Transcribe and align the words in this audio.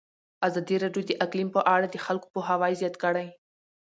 ازادي 0.47 0.75
راډیو 0.83 1.03
د 1.07 1.11
اقلیم 1.25 1.49
په 1.55 1.61
اړه 1.73 1.87
د 1.89 1.95
خلکو 2.05 2.27
پوهاوی 2.33 2.73
زیات 2.79 2.95
کړی. 3.03 3.27